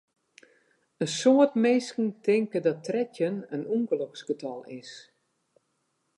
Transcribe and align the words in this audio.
In 1.03 1.09
soad 1.19 1.51
minsken 1.63 2.07
tinke 2.25 2.59
dat 2.65 2.81
trettjin 2.85 3.35
in 3.55 3.69
ûngeloksgetal 3.75 4.59
is. 4.79 4.91